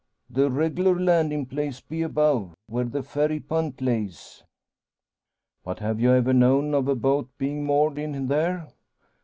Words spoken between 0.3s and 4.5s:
The reg'lar landin' place be above where the ferry punt lays."